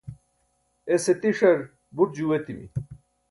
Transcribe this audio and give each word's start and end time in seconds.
ese 0.95 1.13
tiṣar 1.21 1.59
buṭ 1.95 2.09
juu 2.15 2.29
etimi 2.37 2.67